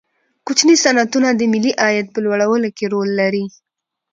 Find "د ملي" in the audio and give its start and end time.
1.33-1.71